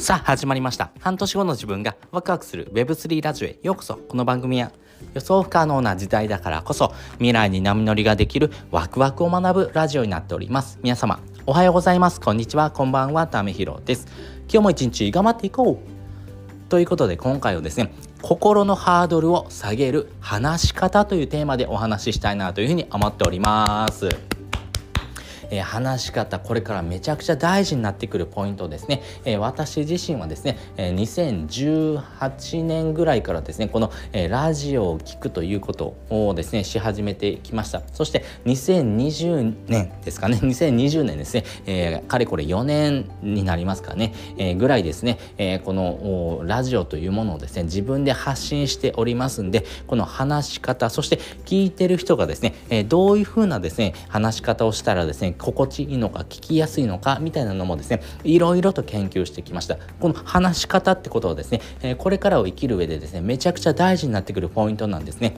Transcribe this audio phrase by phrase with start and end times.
[0.00, 0.92] さあ始まりました。
[0.98, 3.96] 半年後の自分がワクワクする Web3 ラジオへようこそ。
[3.96, 4.72] この番組は
[5.12, 10.78] 予想不可能な時代だからこそ未来に波乗りができるワクワクを学ぶラジオになっております。
[10.82, 12.18] 皆様おはようございます。
[12.18, 12.70] こんにちは。
[12.70, 13.26] こんばんは。
[13.26, 14.06] ためひろです。
[14.50, 16.70] 今日も一日頑張っていこう。
[16.70, 17.92] ということで今回はですね
[18.22, 24.08] 心のハードルを下げる話し方というテーマでお話ししたいなというふうに思っております。
[25.50, 37.82] えー、話し方これからめちゃくちゃ大事になってくるポイントですね、えー、私自身はですね、えー、2018年ぐらいからですねこの、えラジオを聞くということをですねし始めてきました。
[37.92, 40.38] そして2020年ですかね。
[40.42, 59.76] 2020年ですね、えかれこれ4年になりますかね、えぐらいですね、えこのラジオというものをですね自分で発信しておりますんでこの話し方そして聞いてる人がですね、えどういうふうなですね話し方をしたらですね心地いいのか聞きやすいのかみたいなのもですねいろいろと研究してきました。
[59.98, 65.36] この話し方ってことはですね、これからを生きる上でですねめちゃくちゃ大事になってくるポイントなんですね。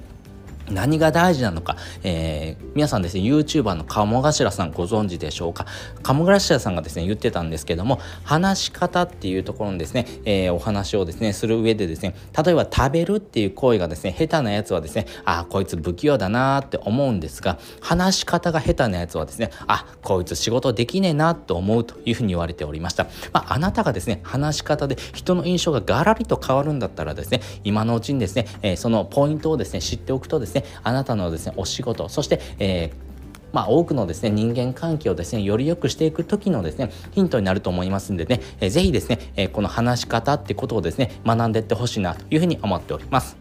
[0.73, 5.67] 何が大事なのか、えー、皆さんですね YouTuber の鴨頭さんご存知でしょうか？
[6.03, 12.15] 鴨頭さんがですね言ってたんですけども話し方っていうところにですね、えー、お話をですねする上でですね
[12.45, 33.13] 例えば食べるっていう行為がですね下手なやつはですねあこいつ不器用だなって思うんですが話し方が下手なやつはですねあこいつ仕事できねえなと思うというふうに言われておりました、まあ、あなたがですね話し方で人の印象がガラリと変わるんだったらですね今のうちにですね、えー、そのポイントをですね知っておくとですねあなたのですねお仕事そして、えー
[33.53, 43.37] まあ、多くのですね、人間関係をですね、より良くしていく時のですね、ヒントになると思いますんでね、えー、ぜひですね、えー、この話し方ってことをですね、学んでいってほしいなというふうに思っております。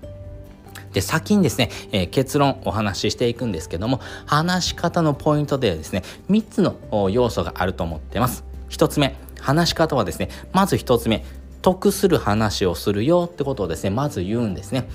[0.94, 6.76] で、先にですね、えー、結論お話ししていくんですけども、話し方のポイントではですね、3つの
[7.10, 8.44] 要素があると思ってます。
[8.70, 11.24] 1つ目、話し方はですね、まず1つ目、
[11.62, 14.90] 得する話をするよってことをですね、まず言うんですね。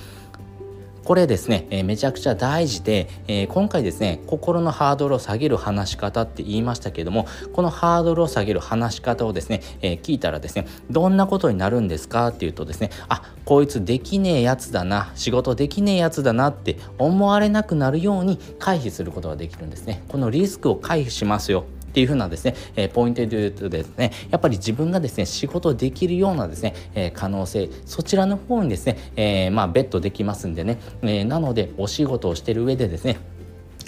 [1.06, 20.03] これですね、え、めちゃくちゃ大事で、え、今回ですね心のハードルを下げる話し方って言いましたけどもこのハードルを下げる話し方をですね、え、聞いたらですねどんなことになるんですかっていうとですねあこいつできねえやつだな仕事できねえやつだなって思われなくなるように回避することができるんですね。
[20.09, 21.67] このリスクを回避しますよ。
[21.97, 33.17] っていう風なですね、えー、ポイントで言うとですねやっぱり自分がですね仕事できるようなですね、えー、可能性そちらの方にですね、えー、まあベットできますんでね、えなのでお仕事をしてる上でですね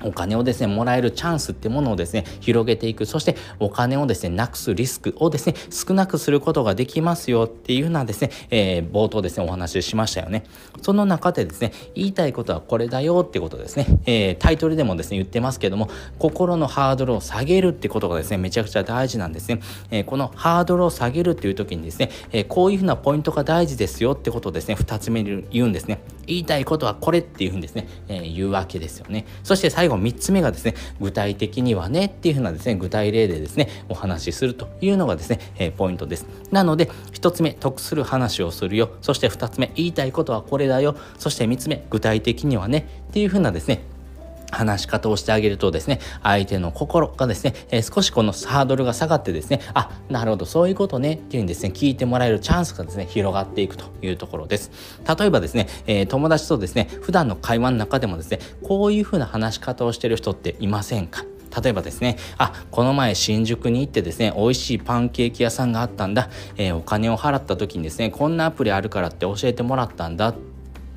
[0.03, 3.07] お金をですね、もらえるチャンスってものをですね、広げていく。
[3.07, 10.45] そしてお金をですね、なくすリスクをですね、少なくすることができますよっていうようなですね、えー、冒頭ですね、お話ししましたよね。
[10.83, 15.89] その中でですね、言いたいことはこれだよってことですね、えー、タイトルでもですね、言ってますけども、
[16.19, 19.61] 心のハードルを下げるってことがですね、めちゃくちゃ大事なんですね。
[19.91, 26.01] えー、このハードルを下げるっていう時にですね、えこういうふうなポイントが大事ですよってことをですね、二つ目に言うんですね。
[26.29, 29.27] 言いたいことはこれっていうふうにですね、え言うわけですよね。
[29.43, 36.27] そして最後3つ目がですね、具体的にはねっていうふうなですね、具体例でですね、お話しするというのがですね、えポイントです。
[36.51, 38.91] なので、1つ目、得する話をするよ。
[39.01, 40.97] そして2つ目、言いたいことはこれだよ。
[41.19, 43.83] そして3つ目、具体的にはねっていうふうなですね、
[44.51, 54.71] 話し方をしてあげるとですね、相手の心がですね、えー、少しこのハードルが下がってですね、あ、なるほど、そういうことねっていうふうにですね、聞いてもらえるチャンスがですね、広がっていくというところです。
[55.19, 61.25] 例えばですね、えー、友達とですね、普段の会話の中でもですね、こういうふうな話し方をしてる人っていませんか？
[61.63, 66.29] 例えばですね、あ、この前新宿に行ってですね、美味しいパンケーキ屋さんがあったんだ、
[66.59, 70.35] えー、お金を払った時にですね、こんなアプリあるからって教えてもらったんだ。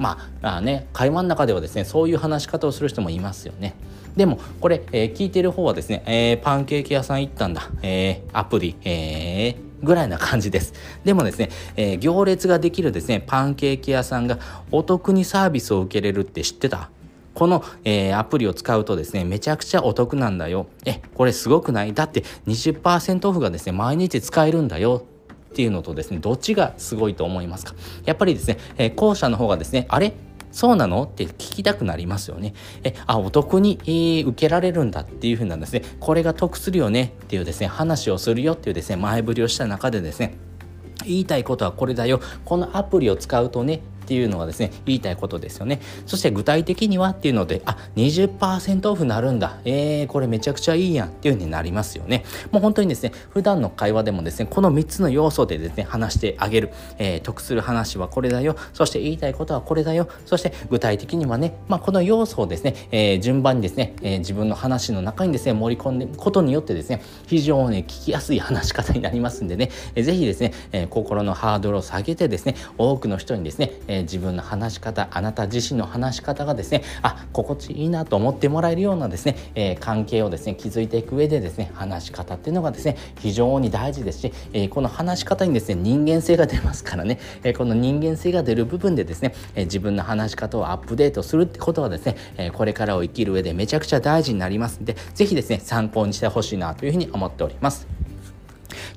[0.02, 3.76] まあ、あね、会話の中ではですね、そういう話し方をする人もいますよね。
[4.18, 10.74] でも、これ、えー、聞いてる方はですね、えー、パンケーキ屋さん行ったんだ、えー、アプリ、えー、ぐらいな感じです。
[11.06, 14.40] でもですね、えー、行列ができるですね、パンケーキ屋さんが
[14.72, 16.90] お得にサービスを受けれるって知ってた？
[17.34, 20.66] この、えー、アプリを使うとですね、めちゃくちゃお得なんだよ。
[20.86, 21.94] え、これすごくない？
[21.94, 25.06] だって20%オフがですね、毎日使えるんだよ。
[25.52, 27.76] っていうのとですねどっちがすごいと思いますか？
[28.06, 30.14] やっぱりですね、えー、後者の方がですねあれ？
[30.54, 31.04] そうなの？
[31.04, 32.54] って聞きたくなりますよね。
[32.84, 37.14] え、あ、お得に、えー、受けられるんだっていうふうなんですね、これが得するよね？
[37.24, 38.54] っていうですね、話をするよ？
[38.54, 40.36] っていうですね、前振りをした中でですね、
[41.06, 42.20] 言いたいことはこれだよ。
[42.44, 45.80] このアプリを使うとね、っていうのがですね言いたいことですよね。
[46.06, 49.62] そして具体的にはっていうのであ20%オフなるんだ。
[49.64, 52.26] えー、これめちゃくちゃいいやんっていう風になりますよね。
[52.52, 58.58] もう本当にですね普段の会話でもですねこの3つの要素でですね話してあげる、えー、得する話はこれだよ。
[58.74, 60.10] そして言いたいことはこれだよ。
[60.26, 98.01] そして具体的にはね、まあ、この要素をですね、えー、順番にですね、え、自分の話の中にですね盛り込んでいくことによってですね非常に聞きやすい話し方になりますんでね、えー、ぜひですね、え、心のハードルを下げてですね多くの人にですね、えー、自分の話し方あなた自身の話し方がですねあ心地いいなと思ってもらえるようなですね、え、関係をですね築いていく上でですね話し方っていうのがですね非常に大事ですし、え、この話し方にですね人間性が出ますからね、え、この人間性が出る部分でですね、え、自分の話し方をアップデートするってことはですね、え、これからを生きる上でめちゃくちゃ大事になりますんで是非ですね参考にしてほしいなというふうに思っております。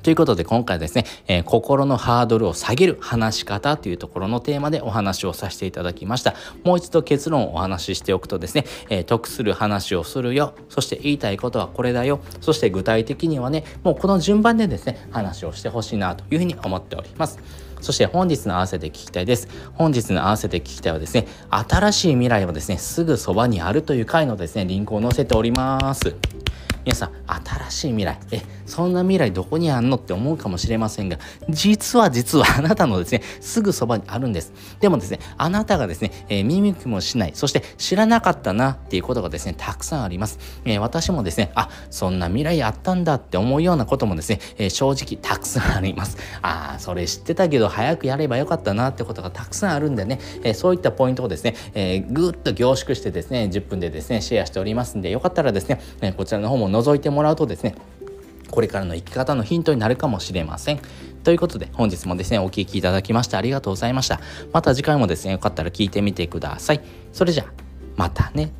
[0.04, 6.34] ということで今回ですね、えー、心のハードルを下げる話し方というところのテーマでお話をさせていただきました。
[6.62, 10.52] もう一度結論をお話ししておくとですね、えー、得する話をするよ。
[10.68, 12.20] そして言いたいことはこれだよ。
[12.42, 17.38] そして具体的にはね、もうこの順番でですね、話をしてほしいなというふうに思っております。
[17.80, 19.48] そして本日の合わせて聞きたいです。
[19.72, 26.14] 本日の合わせて聞きたいはですね、新しい未来はですね、すぐそばにあるという回のですね、リンクを載せております。
[26.84, 28.18] 皆さん新しい未来。
[28.30, 29.96] えそんな未来どこにあんの？
[29.96, 34.52] って思うかもしれませんが実は実はあなたのですねすぐそばにあるんです。
[34.80, 37.32] でもですねあなたがですね、えー、耳くもしない。
[37.34, 46.16] そして知らなかったなっていうことがですねたくさんあります、えー、私もですねあそんな未来あったんだって思うようなこともですね、えー、正直たくさんあります。
[46.42, 57.74] ああそれ知ってたけど早くやればよかったなってことがたくさんあるんでね、えそういったポイントをですね、えぐっと凝縮してですね10分でですねシェアしておりますんでよかったらですね、えこちらの方も覗いてもらうとですね
[58.50, 60.80] これからの生き方のヒントになるかもしれません。
[61.24, 64.20] ということで本日もですねお聴きいただきましてありがとうございました。
[64.52, 66.80] また次回もですねよかったら聞いてみてください。
[67.12, 67.52] それじゃあ
[67.96, 68.52] またね。